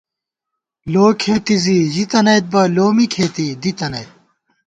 [0.91, 4.09] لو کھېتی زی ژِتَنَئیت بہ، لو می کھېتی دِی تنَئیت